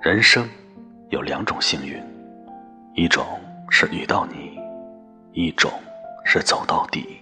[0.00, 0.48] 人生
[1.08, 2.00] 有两种幸运，
[2.94, 3.26] 一种
[3.68, 4.56] 是遇到你，
[5.32, 5.72] 一种
[6.24, 7.20] 是走到底。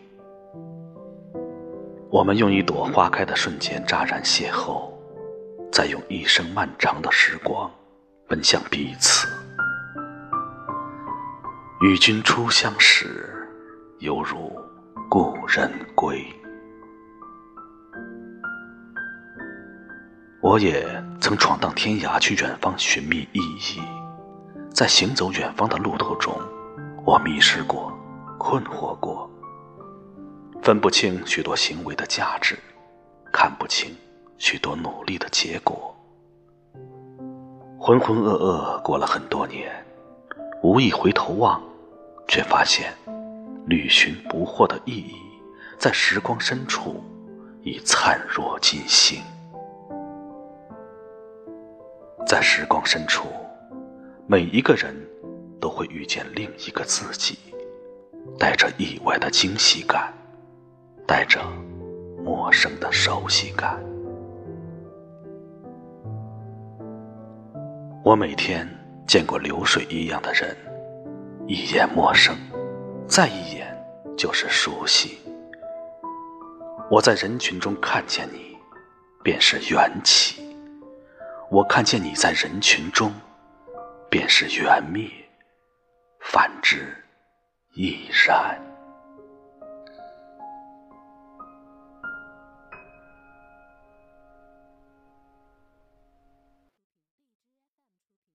[2.11, 4.91] 我们用一朵花开的瞬间乍然邂逅，
[5.73, 7.71] 再用一生漫长的时光
[8.29, 9.27] 奔向彼此。
[11.81, 13.27] 与君初相识，
[14.01, 14.53] 犹如
[15.09, 16.23] 故人归。
[20.49, 20.87] 我也
[21.21, 23.83] 曾闯荡天涯，去远方寻觅意义。
[24.73, 26.33] 在行走远方的路途中，
[27.05, 27.93] 我迷失过，
[28.39, 29.29] 困惑过，
[30.63, 32.57] 分不清许多行为的价值，
[33.33, 33.93] 看不清
[34.39, 35.93] 许多努力的结果。
[37.77, 39.69] 浑浑噩噩过了很多年，
[40.63, 41.61] 无意回头望，
[42.29, 42.95] 却发现
[43.67, 45.17] 旅寻不获的意义，
[45.77, 47.03] 在时光深处
[47.65, 49.21] 已灿若金星。
[52.27, 53.29] 在时光深处，
[54.27, 54.93] 每一个人
[55.61, 57.39] 都会遇见另一个自己，
[58.37, 60.13] 带着意外的惊喜感，
[61.07, 61.41] 带着
[62.25, 63.81] 陌生的熟悉感。
[68.03, 68.69] 我每天
[69.07, 70.57] 见过流水一样的人，
[71.47, 72.37] 一眼陌生，
[73.07, 73.73] 再一眼
[74.17, 75.19] 就是熟悉。
[76.91, 78.57] 我在人群中看见你，
[79.23, 80.45] 便是缘起。
[81.49, 83.13] 我看见你在人群中，
[84.11, 85.09] 便是缘灭；
[86.21, 86.93] 反之
[87.75, 88.61] 亦然。